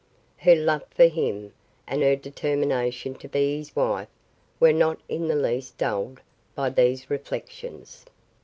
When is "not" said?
4.73-4.99